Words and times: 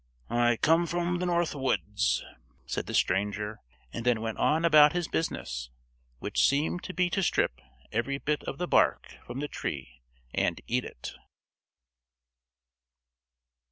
"I 0.31 0.57
come 0.57 0.87
from 0.87 1.19
the 1.19 1.27
North 1.27 1.53
Woods," 1.53 2.23
said 2.65 2.87
the 2.87 2.93
stranger 2.95 3.59
and 3.93 4.03
then 4.03 4.19
went 4.19 4.39
on 4.39 4.65
about 4.65 4.93
his 4.93 5.07
business, 5.07 5.69
which 6.17 6.43
seemed 6.43 6.81
to 6.85 6.93
be 6.95 7.07
to 7.11 7.21
strip 7.21 7.61
every 7.91 8.17
bit 8.17 8.41
of 8.45 8.57
the 8.57 8.67
bark 8.67 9.17
from 9.27 9.41
the 9.41 9.47
tree 9.47 10.01
and 10.33 10.59
eat 10.65 10.85
it. 10.85 11.13